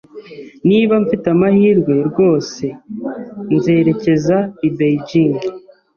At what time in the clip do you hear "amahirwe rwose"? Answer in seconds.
1.35-2.65